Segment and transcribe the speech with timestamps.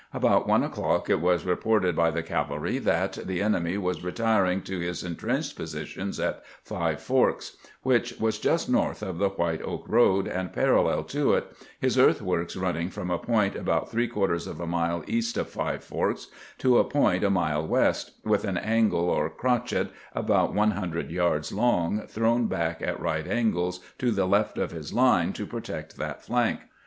[0.15, 4.79] About one o'clock it was reported by the cavalry that the enemy was retiring to
[4.79, 10.27] his intrenched position at Five Forks, which was just north of the White Oak road
[10.27, 14.59] and paral lel to it, his earthworks running from a point about three quarters of
[14.59, 19.07] a mile east of Five Forks to a point a mile west, with an angle
[19.07, 24.25] or" crochet," about one hun dred yards long, thrown back at right angles to the
[24.25, 26.61] left 436 CAMPAIGNING WITH GRANT of his line to protect that flank.